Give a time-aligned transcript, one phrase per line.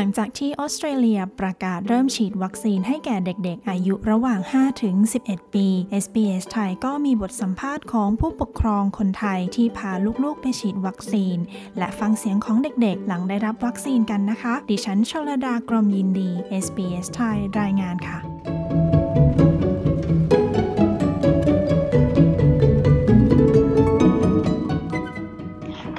[0.00, 5.66] หลังจากที่ออสเตรเลียประกาศเริ่มฉีดวัคซีนให้แก่เด็กๆ อายุระหว่าง 5 ถึง 11 ปี
[6.04, 9.92] SBS ไทยก็มีบทสัมภาษณ์ของผู้ปกครองคนไทยที่พา
[10.24, 11.36] ลูกๆ ไปฉีดวัคซีน
[11.78, 16.30] และฟังเสียงของเด็กๆ หลังได้รับวัคซีนกันนะคะ ดิฉันชลดากรมยินดี
[16.64, 18.18] SBS ไทยรายงานค่ะ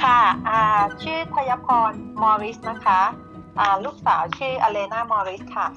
[0.03, 0.21] ค่ะ
[1.01, 3.01] ชื่อธยพรมอริสนะคะ
[3.85, 5.67] ลูกสาวชื่ออเลนามอริสค่ะ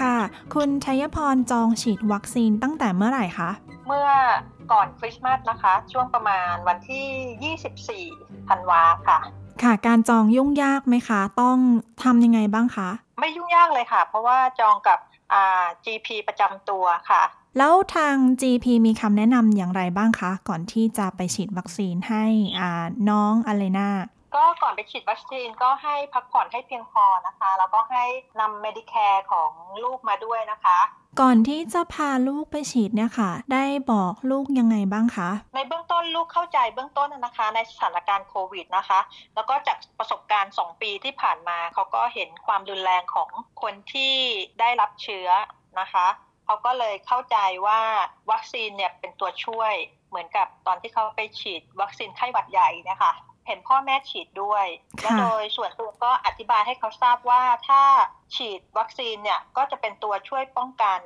[0.00, 0.16] ค่ะ
[0.54, 3.50] คุณชัยพรจองฉีดวัคซีนตั้งแต่เมื่อไหร่คะ
[3.86, 4.08] เมื่อ
[4.72, 9.18] ก่อนคริสต์มาสนะคะ ช่วงประมาณวันที่ 24ธันวาค่ะ
[9.62, 11.58] ค่ะ การจองยุ่งยากไหมคะ ต้อง
[12.02, 12.88] ทำยังไงบ้างคะ
[13.20, 14.98] ไม่ยุ่งยากเลยค่ะ เพราะว่าจองกับ
[15.32, 17.22] อ่า GP ประจำตัวค่ะ
[17.58, 22.24] แล้วทาง GP มีคำแนะนำอย่างไรบ้างคะ ก่อนที่จะไปฉีดวัคซีนให้
[22.58, 23.90] อ่าน้องอเลนา
[24.36, 28.04] ก็ก่อนไปฉีดวัคซีนก็ให้พักผ่อนให้เพียงพอนะคะ แล้วก็ให้
[28.40, 29.50] นำ Medicare ของ
[29.84, 30.78] ลูกมาด้วยนะคะ
[31.20, 39.00] ก่อนที่จะพาลูกไปฉีดเนี่ยค่ะ ได้บอกลูกยังไงบ้างคะ ในเบื้องต้นลูกเข้าใจเบื้องต้นนะคะ ในสถานการณ์โควิดนะคะ
[39.34, 43.28] แล้วก็จากประสบการณ์ 2 ปีที่ผ่านมาเขาก็เห็นความรุนแรงของ
[43.62, 44.14] คนที่
[44.60, 45.28] ได้รับเชื้อ
[45.80, 46.06] นะคะ
[46.44, 47.80] เขาก็เลยเข้าใจว่า
[48.30, 49.74] วัคซีนเนี่ยเป็นตัวช่วย
[50.08, 53.12] เหมือนกับตอนที่เขาไปฉีดวัคซีนไข้หวัดใหญ่เนะคะ
[53.46, 54.66] เห็นพ่อแม่ฉีดด้วย
[55.02, 57.82] และโดยส่วนตัวก็อธิบายให้เขาทราบว่าถ้า
[58.36, 61.00] ฉีดวัคซีนเนี่ยก็จะเป็นตัวช่วยป้องกัน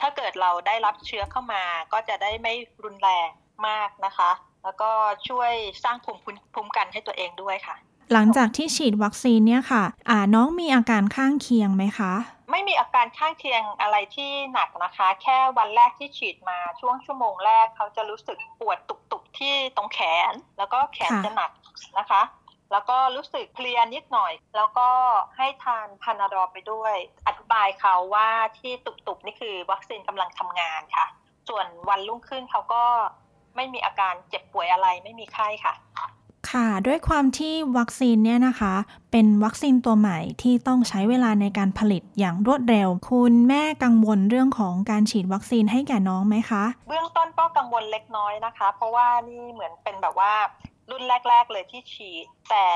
[0.00, 2.54] ถ้าเกิดเราได้รับเชื้อเข้ามา ก็จะได้ไม่
[2.84, 3.28] รุนแรง
[3.68, 4.30] มากนะคะ
[4.64, 4.90] แล้วก็
[5.28, 5.52] ช่วย
[5.84, 6.20] สร้างภูมิ
[6.54, 7.76] ภูมิกันให้ตัวเองด้วยค่ะ
[8.12, 12.12] หลังจากที่ฉีดวัคซีนเนี่ยค่ะอ่าน้องมีอาการข้างเคียงไหมคะ
[12.50, 19.05] ไม่มีอาการข้างเคียงอะไรที่หนักนะคะ แค่วันแรกที่ฉีดมาช่วงชั่วโมงแรกเขาจะรู้สึกปวดตุกๆ
[19.38, 21.50] ที่ตรงแขนแล้วก็แขนค่ะจะหนัก
[21.98, 22.22] นะคะ
[22.72, 24.88] แล้วก็รู้สึกเพลียนิดหน่อย แล้วก็
[25.36, 26.94] ให้ทานพานาดอลไปด้วย
[27.26, 31.06] อธิบายเขาว่าที่ตุกๆนี่คือวัคซีนกำลังทำงานค่ะ
[31.48, 32.84] ส่วนวันรุ่งขึ้นเขาก็
[33.56, 35.74] ไม่มีอาการเจ็บป่วยอะไรไม่มีไข้ค่ะ
[36.52, 38.74] ค่ะด้วยความที่วัคซีนเนี่ยนะคะ
[39.12, 50.32] เป็นวัคซีนตัวใหม่ที่ต้องใช้เวลาในการผลิตอย่างรวดเร็ว คุณแม่กังวลเรื่องของการฉีดวัคซีนให้แก่น้องไหมคะ เบื้องต้นก็กังวลเล็กน้อยนะคะ เพราะว่านี่เหมือนเป็นแบบว่า
[50.90, 52.66] รุ่นแรก ๆ เลยที่ฉีด แต่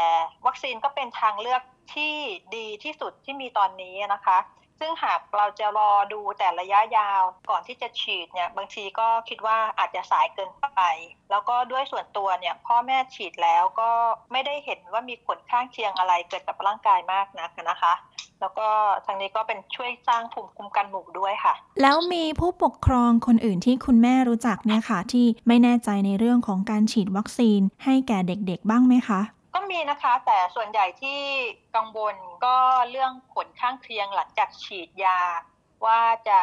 [0.47, 1.63] วัคซีนก็เป็นทางเลือก
[1.95, 2.15] ที่
[2.57, 4.39] ดีที่สุดที่มีตอนนี้นะคะ
[4.81, 10.81] ซึ่งหากเราจะรอดูแต่ระยะยาวก่อนที่จะฉีดเนี่ยบางทีก็คิดว่าอาจจะสายเกินไป
[11.31, 13.91] แล้วก็ด้วยส่วนตัวเนี่ยพ่อแม่ฉีดแล้วก็
[14.33, 17.95] ไม่ได้เห็นว่ามีผลข้างเคียงอะไรเกิดกับร่างกายมากนักนะคะ
[18.41, 18.69] แล้วก็
[19.07, 29.21] ทางนี้ก็เป็นช่วยสร้างภูมิคุ้มกันหมู่ด้วยค่ะ แล้วมีผู้ปกครองคนอื่นที่คุณแม่รู้จักเนี่ยค่ะ ที่ไม่แน่ใจในเรื่องของการฉีดวัคซีนให้แก่เด็กๆบ้างไหมคะ
[29.55, 31.21] ก็มีนะคะแต่ส่วนใหญ่ที่
[31.77, 32.57] กังวลก็
[32.91, 35.21] เรื่องผลข้างเคียงหลังจากฉีดยา
[35.85, 36.41] ว่าจะ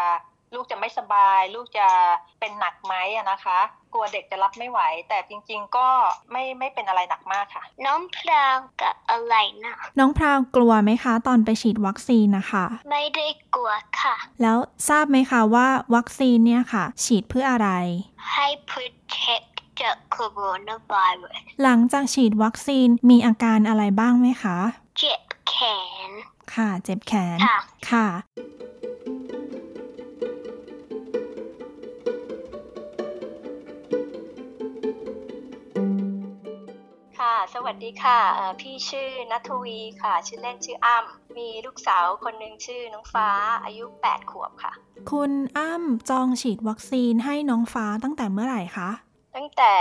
[0.56, 1.88] ลูกจะไม่สบาย ลูกจะ
[2.40, 3.60] เป็นหนักไหมอะนะคะ
[3.94, 4.80] กลัวเด็กจะรับไม่ไหว
[5.10, 5.88] แต่จริง ๆ ก็
[6.32, 9.36] ไม่ไม่เป็นอะไรหนักมากค่ะ น้องพราวกับอะไร
[9.66, 14.58] นะน้องพราวกลัวไหมคะ ตอนไปฉีดวัคซีนนะคะ ไม่ได้กลัวค่ะ แล้ว
[14.90, 17.70] ทราบไหมคะว่าวัคซีนเนี่ยค่ะ ฉีดเพื่ออะไร
[18.34, 19.48] ให้ protect
[19.82, 24.58] จาก coronavirus หลังจากฉีดวัคซีนมีอาการอะไรบ้างไหมคะ
[25.00, 25.56] เจ็บแข
[26.10, 26.12] น
[26.54, 27.58] ค่ะ เจ็บแขน ค่ะ
[27.90, 28.08] ค่ะ
[37.20, 43.28] ค่ะ สวัสดีค่ะเอ่อพี่ชื่อนัทวีค่ะ ชื่อเล่นชื่ออ้ำมีลูกสาวคนหนึ่งชื่อน้องฟ้า
[43.66, 44.74] อายุ 8 ขวบค่ะ
[45.12, 48.90] คุณอ้ำจองฉีดวัคซีนให้น้องฟ้าตั้งแต่เมื่อไหร่คะ
[49.38, 49.76] ตั้งแต่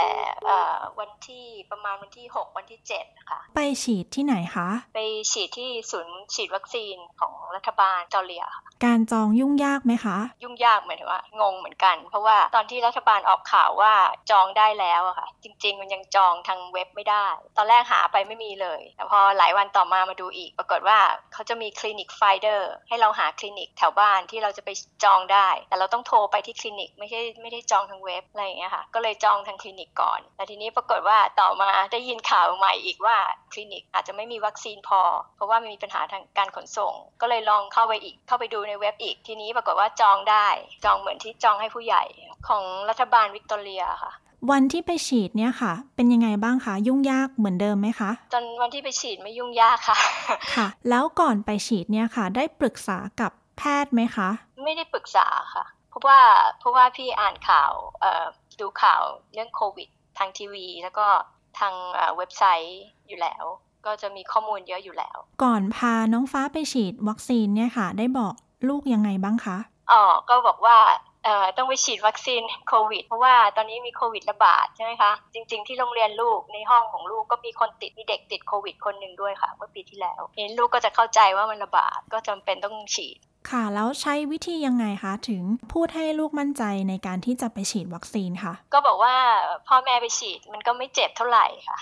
[0.44, 5.00] เอ่อวันที่ประมาณวันที่ 6 วันที่7ค่ะไปฉีดที่ไหนคะ ไป
[5.32, 13.94] ฉีดที่ศูนย์ฉีดวัคซีนของรัฐบาลเกาหลีค่ะการจองยุ่งยากไหมคะ ยุ่งยากเหมือนว่างงเหมือนกัน เพราะว่าตอนที่รัฐบาลออกข่าวว่า
[14.30, 17.26] จองได้แล้วอะค่ะ จริง ๆ มันยังจองทางเว็บไม่ได้
[17.56, 20.98] ตอนแรกหาไปไม่มีเลย แต่พอหลายวันต่อมามาดูอีก ปรากฏว่า
[21.32, 24.70] เขาจะมี clinic finder ให้เราหาคลินิกแถวบ้านที่เราจะไป
[25.04, 33.16] จองได้ แต่เราต้องโทรไปที่คลินิก ไม่ใช่ไม่ได้จองทางเว็บอะไรอย่างเงี้ยค่ะก็เลยจองทางคลินิกก่อนแต่ทีนี้ปรากฏว่าต่อมาได้ยินข่าวใหม่อีกว่า
[33.52, 35.00] คลินิกอาจจะไม่มีวัคซีนพอ
[35.36, 40.48] เพราะว่ามันมีปัญหาทางการขนส่ง ก็เลยลองเข้าไปอีก เข้าไปดูในเว็บอีก ทีนี้ปรากฏว่าจองได้
[40.84, 42.04] จองเหมือนที่จองให้ผู้ใหญ่
[42.48, 44.12] ของรัฐบาลวิกตอเรียค่ะ
[44.50, 49.98] วันที่ไปฉีดเนี่ยค่ะ เป็นยังไงบ้างคะยุ่งยากเหมือนเดิมไหมคะตอนวันที่ไปฉีดไม่ยุ่งยากค่ะ
[50.54, 54.28] ค่ะ แล้วก่อนไปฉีดเนี่ยค่ะ ได้ปรึกษากับแพทย์ไหมคะ
[54.64, 56.20] ไม่ได้ปรึกษาค่ะ เพราะว่า
[56.58, 58.24] เพราะว่าพี่อ่านข่าวเอ่อ
[58.60, 59.02] ดูข่าว
[59.34, 59.88] เรื่องโควิด
[60.18, 61.06] ทางทีวี แล้วก็
[61.58, 63.44] ทางเอ่อเว็บไซต์อยู่แล้ว
[63.86, 68.34] ก็จะมีข้อมูลเยอะอยู่แล้ว ก่อนพาน้องฟ้าไปฉีดวัคซีนเนี่ยค่ะ ได้บอก
[68.68, 69.58] ลูกยังไงบ้างคะ
[69.92, 70.78] อ๋อก็บอกว่า
[71.24, 83.18] เอ่อต้องไปฉีดวัคซีนโควิด เพราะว่าตอนนี้มีโควิดระบาดใช่ไหมคะ จริง ๆ ที่โรงเรียนลูกในห้องของลูกก็มีคนติดมีเด็กติดโควิดคนหนึ่งด้วยค่ะ เมื่อปีที่แล้วเห็นลูกก็จะเข้าใจว่ามันระบาดก็จำเป็นต้องฉีด
[83.50, 89.14] ค่ะ แล้วใช้วิธียังไงคะถึงพูดให้ลูกมั่นใจในการที่จะไปฉีดวัคซีนค่ะ ก็บอกว่า
[89.68, 91.78] พ่อแม่ไปฉีดมันก็ไม่เจ็บเท่าไหร่ค่ะ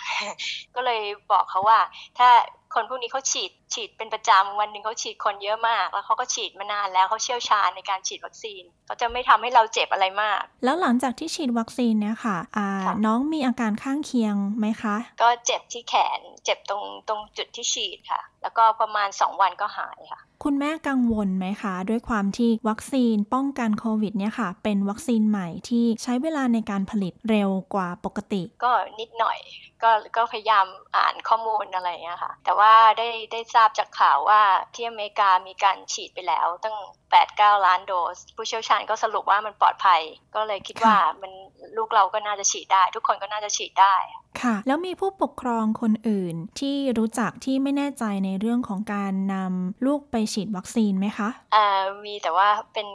[0.75, 1.01] ก็เลย
[1.33, 1.79] บอกเขาว่า
[2.19, 2.29] ถ้า
[2.75, 29.39] คนพวกนี้เขาฉีด ฉีดเป็นประจำวันหนึ่งเขาฉีดคนเยอะมาก แล้วเขาก็ฉีดมานานแล้วเขาเชี่ยวชาญในการฉีดวัคซีนเขาจะไม่ทำให้เราเจ็บอะไรมาก แล้วหลังจากที่ฉีดวัคซีนเนี่ยค่ะอ่าค่ะน้องมีอาการข้างเคียงไหมคะ ก็เจ็บที่แขนเจ็บตรงตรงจุดที่ฉีดค่ะ แล้วก็ประมาณ 2 วันก็หายค่ะ คุณแม่กังวลไหมคะ ด้วยความที่วัคซีนป้องกันโควิดเนี่ยค่ะ เป็นวัคซีนใหม่ที่ใช้เวลาในการผลิตเร็วกว่าปกติ ก็นิดหน่อย
[29.83, 30.67] ก็ก็พยายาม
[30.97, 34.41] อ่านข้อมูลอะไรอย่างเงี้ยค่ะ แต่ว่าได้ได้ทราบจากข่าวว่า
[34.75, 36.77] ที่อเมริกามีการฉีดไปแล้ว ตั้ง
[37.21, 40.01] 8-9 ล้านโดส ผู้เชี่ยวชาญก็สรุปว่ามันปลอดภัย
[40.35, 41.33] ก็เลยคิดว่ามัน
[41.77, 43.95] ลูกเราก็น่าจะฉีดได้ ทุกคนก็น่าจะฉีดได้
[44.43, 51.67] ค่ะ แล้วมีผู้ปกครองคนอื่นที่รู้จักที่ไม่แน่ใจในเรื่องของการนำลูกไปฉีดวัคซีนไหมคะอ่า
[52.05, 52.89] มีแต่ว่าเป็น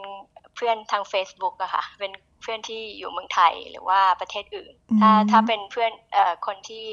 [0.54, 6.86] เพื่อนทาง Facebook อะค่ะ เป็น เพื่อนที่อยู่เมืองไทยหรือว่าประเทศอื่นอืมถ้าถ้าเป็นเพื่อนเอ่อคนที่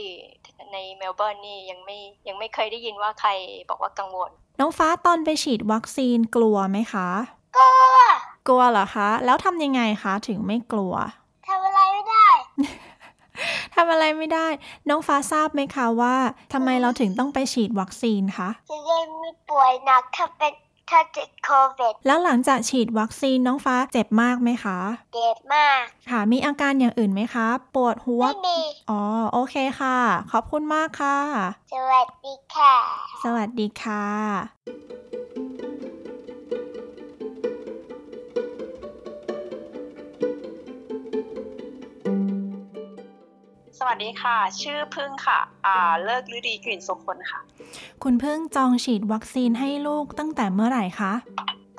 [0.73, 1.97] ในเมลเบิร์นนี่ยังไม่
[2.27, 3.29] ยังไม่เคยได้ยินว่าใคร
[3.69, 7.09] บอกว่ากังวล น้องฟ้าตอนไปฉีดวัคซีนกลัวไหมคะ
[7.57, 7.97] กลัว
[8.47, 10.93] กลัวเหรอคะ แล้วทำยังไงคะถึงไม่กลัว
[11.47, 12.27] ทำอะไรไม่ได้
[13.75, 14.47] ทำอะไรไม่ได้
[14.89, 16.15] น้องฟ้าทราบไหมคะว่า
[16.53, 20.53] ทำไมเราถึงต้องไปฉีดวัคซีนคะจะได้ไม่ป่วยหนักถ้าเป็น
[20.89, 21.49] ถ้าติดโค
[21.79, 24.79] วิด แล้วหลังจากฉีดวัคซีนน้องฟ้าเจ็บมากไหมคะ
[25.15, 29.01] เจ็บมาก ค่ะ มีอาการอย่างอื่นไหมคะ ปวดหัว ไม่มี อ๋อ
[29.33, 29.97] โอเคค่ะ
[30.31, 31.17] ขอบคุณมากค่ะ
[31.73, 32.75] สวัสดีค่ะ
[33.23, 34.05] สวัสดีค่ะ
[43.79, 47.41] สวัสดีค่ะ ชื่อพึ่งค่ะ อ่า เลิศฤดีกลิ่นสุคนธ์ค่ะ
[48.09, 51.13] คุณเพิ่งจองฉีดวัคซีนให้ลูกตั้งแต่เมื่อไหร่คะ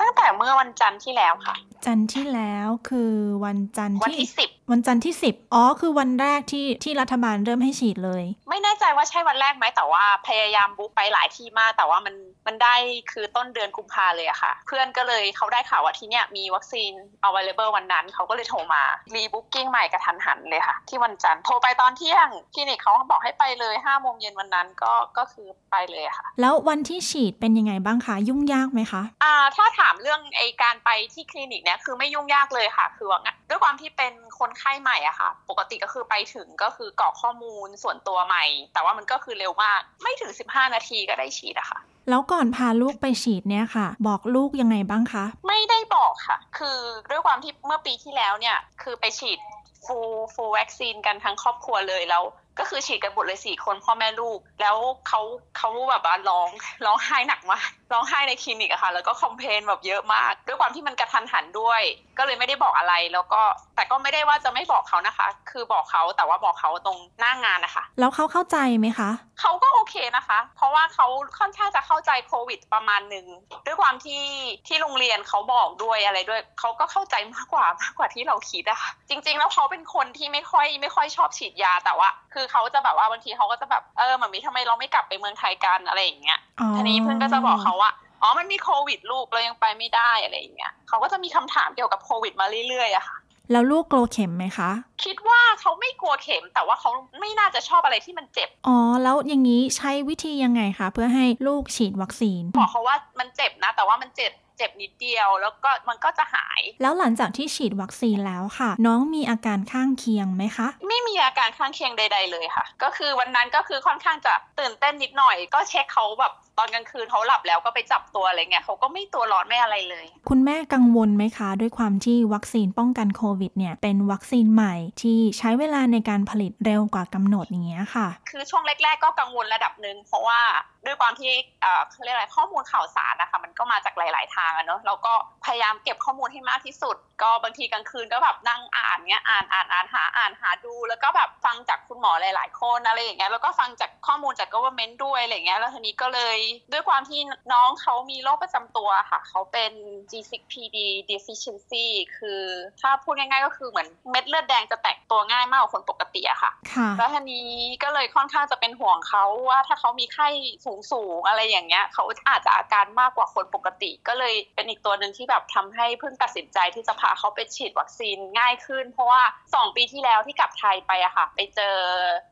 [0.00, 1.54] ตั้งแต่เมื่อวันจันทร์ที่แล้วค่ะ
[1.84, 3.12] จันทร์ที่แล้วคือ
[3.44, 12.15] วันจันทร์วันที่สิบ วันจันทร์ที่ 10 อ๋อ คือวันแรกที่ที่รัฐบาลเริ่มให้ฉีดเลย ไม่แน่ใจว่าใช่วันแรกไหมแต่ว่าพยายามบุ๊กไปหลายที่มาก แต่ว่ามัน
[12.47, 12.75] มันได้
[13.12, 16.93] คือต้นเดือนกุมภาเลยอะค่ะ เพื่อนก็เลยเขาได้ข่าวว่าที่เนี้ยมีวัคซีน
[17.26, 18.82] available วันนั้น เขาก็เลยโทรมา
[19.15, 41.81] รี bookิ้งใหม่กะทันหันเลยค่ะ ที่วันจันทร์โทรไปตอนเที่ยงคลินิกเขาบอกให้ไปเลยห้าโมงเย็นวันนั้นก็ก็คือไปเลยอะค่ะ แล้ววันที่ฉีดเป็นยังไงบ้างคะยุ่งยากไหมคะอ่าถ้าถามเรื่องไอการไปที่คลินิกเนี่ยคือไม่ยุ่งยากเลยค่ะ คือว่า ด้วยความที่เป็นคนไข้ใหม่อะค่ะ ปกติก็คือไปถึงก็คือกรอกข้อมูลส่วนตัวใหม่ แต่ว่ามันก็คือเร็วมาก ไม่ถึง 15 นาทีก็ได้ฉีดอะค่ะ
[42.11, 46.78] แล้วก่อนพาลูกไปฉีดเนี่ยค่ะ บอกลูกยังไงบ้างคะ ไม่ได้บอกค่ะ คือ
[47.11, 49.38] ด้วยความที่เมื่อปีที่แล้วเนี่ย คือไปฉีด
[49.87, 49.99] ฟู
[50.35, 52.23] ฟูวัคซีนกันทั้งครอบครัวเลยแล้ว
[52.59, 54.77] ก็คือฉีดกันหมดเลยสี่คนพ่อแม่ลูก แล้ว
[55.09, 55.21] เขา
[55.57, 56.49] เขาแบบว่าร้อง
[56.85, 61.83] ร้องไห้หนักมากร้องไห้ในคลินิกอะค่ะ แล้วก็คอมเพลนแบบเยอะมาก ด้วยความที่มันกระทันหันด้วย
[62.19, 63.43] ก็เลยไม่ได้บอกอะไรแล้วก็
[63.77, 69.11] แต่ก็ไม่ได้ว่าจะไม่บอกเขานะคะ คือบอกเขาแต่ว่าบอกเขาตรงหน้างานนะคะ แล้วเขาเข้าใจไหมคะ
[69.41, 71.07] เขาก็โอเคนะคะ เพราะว่าเขา
[71.38, 73.27] ค่อนข้างจะเข้าใจโควิดประมาณหนึ่ง
[73.67, 74.25] ด้วยความที่
[74.67, 93.19] ที่โรงเรียนเขาบอกด้วยอะไรด้วยเขาก็เข้าใจมากกว่ามากกว่าที่เราคิดอะค่ะจริง ๆ แล้วเขาเป็นคนที่ไม่ค่อยไม่ค่อยชอบฉีดยาแต่ว่า คือเขาจะแบบว่าบางทีเขาก็จะแบบเออหมามีทำไมเราไม่กลับไปเมืองไทยกันอะไรอย่างเงี้ยอ๋อทีนี้เพื่อนก็จะบอกเขาว่าอ๋อมันมีโควิดลูกเรายังไปไม่ได้อะไรอย่างเงี้ยเขาก็จะมีคำถามเกี่ยวกับโควิดมาเรื่อยๆอะค่ะ
[93.52, 94.71] แล้วลูกกลัวเข็มไหมคะ
[95.05, 96.90] คิดว่าเขาไม่กลัวเข็มแต่ว่าเขา
[97.21, 121.49] ไม่น่าจะชอบอะไรที่มันเจ็บ อ๋อ แล้วอย่างนี้ใช้วิธียังไงคะ เพื่อให้ลูกฉีดวัคซีน บอกเขาว่ามันเจ็บนะ แต่ว่ามันเจ็บ เจ็บนิดเดียว แล้วก็มันก็จะหาย แล้วหลังจากที่ฉีดวัคซีนแล้วค่ะ น้องมีอาการข้างเคียงไหมคะ ไม่มีอาการข้างเคียงใด ๆ เลยค่ะ ก็คือวันนั้นก็คือค่อนข้างจะตื่นเต้นนิดหน่อย ก็เช็คเขาแบบตอนกลางคืนเขาหลับแล้วก็ไปจับตัวอะไรเงี้ยเขาก็ไม่ตัวร้อนไม่อะไรเลย คุณแม่กังวลไหมคะ
[121.61, 130.41] ด้วยความที่วัคซีนป้องกันโควิดเนี่ยเป็นวัคซีนใหม่ที่ใช้เวลาในการผลิตเร็วกว่ากำหนดอย่างเงี้ยค่ะ คือช่วงแรก ๆ ก็กังวลระดับหนึ่งเพราะว่า
[130.87, 131.32] ด้วยความที่
[131.62, 135.12] เอ่อเขาเรียกอะไรข้อมูลข่าวสารนะคะมันก็มาจากหลาย ๆ ทางอะเนอะเราก็
[135.44, 146.38] พยายามเก็บข้อมูลให้มากที่สุด ก็บางทีกลางคืนก็แบบนั่งอ่านเงี้ยอ่านอ่านอ่านหาอ่านหาดู แล้วก็แบบฟังจากคุณหมอหลาย ๆ คนอะไรอย่างเงี้ยแล้วก็ฟังจากข้อมูลจาก government ด้วยอะไรเงี้ยแล้วทีนี้ก็เลย
[146.73, 147.20] ด้วยความที่
[147.52, 149.73] น้องเขามีโรคประจำตัวค่ะเขาเป็น
[150.11, 150.78] G6PD
[151.11, 151.87] deficiency
[152.18, 152.42] คือ
[152.80, 157.49] ถ้าพูดง่าย ๆ ก็คือเหมือนเม็ดเลือดแดงจะแตกตัวง่ายมากกว่าคนปกติอะค่ะค่ะแล้วทีนี้
[157.82, 160.28] ก็เลยค่อนข้างจะเป็นห่วงเขาว่าถ้าเขามีไข้
[160.64, 171.76] สูงสูงๆอะไรอย่างเงี้ยเขาอาจจะอาการมากกว่าคนปกติ ก็เลยเป็นอีกตัวหนึ่งที่แบบทำให้เพิ่งตัดสินใจที่จะพาเขาไปฉีดวัคซีนง่ายขึ้น เพราะว่า 2 ปีที่แล้วที่กลับไทยไปอะค่ะ ไปเจอ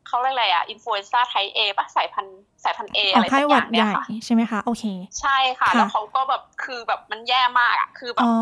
[0.06, 4.84] เขาเรียกอะไรอะอินฟลูเอนซ่าไทเอปะสายพันธุ์สายพันธุ์เอออะอกไรไข้สักหอวัดย่างใหเนี้ยญ่ค่ะใช่ไหมคะโอเค
[5.20, 8.32] ใช่ค่ะค่ะ แล้วเขาก็แบบคือแบบมันแย่มากอะคือแบบอ๋อ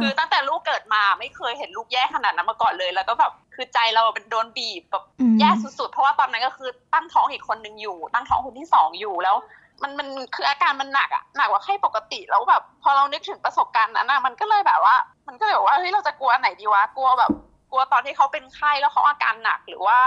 [0.00, 9.36] คือตั้งแต่ลูกเกิดมาไม่เคยเห็นลูกแย่ขนาดนั้นมาก่อนเลยแล้วก็แบบคือใจเราเป็นโดนบีบแบบอืมแย่สุดๆ เพราะว่าตอนนั้นก็คือตั้งท้องอีกคนนึงอยู่ ตั้งท้องคนที่สองอยู่แล้ว
[9.82, 14.96] มันมันคืออาการมันหนักอะหนักกว่าไข้ปกติแล้วแบบ พอเรานึกถึงประสบการณ์นั้นอะมันก็เลยแบบว่า
[15.28, 17.30] มันก็เลยแบบว่าเฮ้ยเราจะกลัวอันไหนดีวะกลัวแบบ
[17.70, 19.98] กลัวตอนที่เขาเป็นไข้แล้วเขาอาการหนักหรือว่า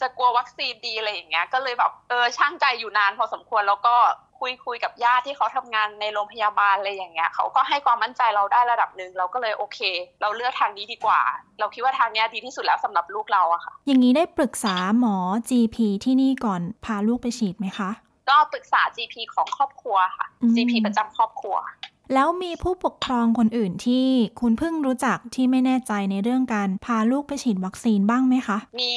[0.00, 3.94] จะกลัววัคซีนดีอะไรอย่างเงี้ยก็เลยแบบเออช่างใจอยู่นานพอสมควรแล้วก็
[4.42, 9.78] คุยคุยกับญาติที่เขาทำงานในโรงพยาบาลอะไรอย่างเงี้ยเขาก็ให้ความมั่นใจเราได้ระดับหนึ่งเราก็เลยโอเค
[10.20, 11.20] เราเลือกทางนี้ดีกว่า
[11.60, 15.16] เราคิดว่าทางเนี้ยดีที่สุดแล้วสำหรับลูกเราอะค่ะอย่างนี้ได้ปรึกษาหมอ
[15.50, 17.90] GP ที่นี่ก่อนพาลูกไปฉีดไหมคะ
[18.28, 21.56] ก็ปรึกษา GP ของครอบครัวค่ะอืม GP ประจำครอบครัว
[22.14, 24.06] แล้วมีผู้ปกครองคนอื่นที่
[24.40, 28.92] คุณเพิ่งรู้จักที่ไม่แน่ใจในเรื่องการพาลูกไปฉีดวัคซีนบ้างไหมคะ มี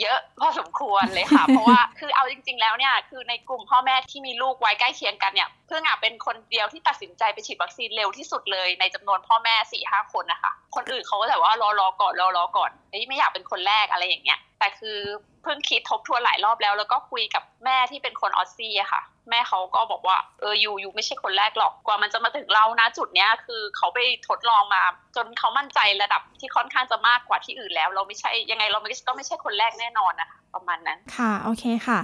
[0.00, 14.98] เยอะพอสมควรเลยค่ะ เพราะว่าคือเอาจ ริง ๆ แล้วเนี่ยคือในกลุ่มพ่อแม่ที่มีลูกวัยใกล้เคียงกันเนี่ยเพิ่งอะเป็นคนเดียวที่ตัดสินใจไปฉีดวัคซีนเร็วที่สุดเลยในจำนวนพ่อแม่สี่ห้าคนนะคะคนอื่นเขาก็แบบว่ารอรอก่อนรอรอก่อนเฮ้ยไม่อยากเป็นคนแรกอะไรอย่างเงี้ยแต่คือ
[15.42, 24.82] เพิ่งคิดทบทวนหลายรอบแล้ว แล้วก็คุยกับแม่ที่เป็นคนออสซี่อะค่ะ แม่เขาก็บอกว่าเออยูยูไม่ใช่คนแรกหรอกกว่ามันจะมาถึงเรานะจุดเนี้ยคือเขาไปทดลองมา
[25.16, 31.98] จนเขามั่นใจระดับที่ค่อนข้างจะมากกว่าที่อื่นแล้ว เราไม่ใช่ยังไงเราไม่ก็ไม่ใช่คนแรกแน่นอนนะคะประมาณนั้น ค่ะ โอเคค่ะ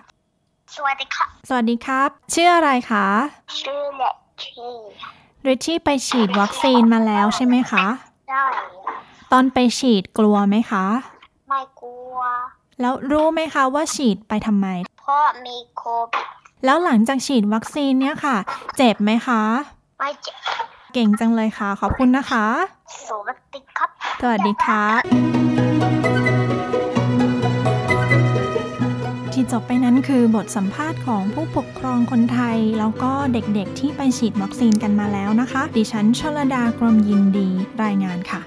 [0.74, 3.06] สวัสดีค่ะสวัสดีครับ ชื่ออะไรคะ
[3.60, 4.72] ชื่อเล็กที่
[5.46, 7.86] ริชชี่ไปฉีดวัคซีนมาแล้วใช่ไหมคะ
[8.28, 8.44] ได้
[9.32, 10.86] ตอนไปฉีดกลัวไหมคะ
[11.48, 12.18] ไม่กลัว
[12.80, 14.66] แล้วรู้ไหมคะว่าฉีดไปทำไม
[15.00, 16.26] เพราะมีโควิด
[16.64, 18.36] แล้วหลังจากฉีดวัคซีนเนี่ยค่ะ
[18.76, 19.42] เจ็บไหมคะ
[19.98, 20.36] ไม่เจ็บ
[20.92, 22.46] เก่งจังเลยค่ะ ขอบคุณนะคะ
[23.08, 26.55] สวัสดีครับ สวัสดีค่ะที่
[29.52, 37.48] จบไปนั้นคือบทสัมภาษณ์ของผู้ปกครองคนไทย แล้วก็เด็กๆที่ไปฉีดวัคซีนกันมาแล้วนะคะ ดิฉันชลดากรมยินดี
[37.82, 38.42] รายงานค่ะ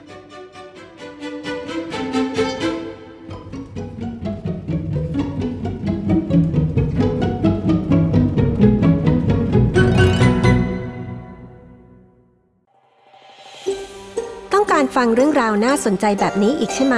[14.54, 16.98] ต้องการฟังเรื่องราวน่าสนใจแบบนี้อีกใช่ไหม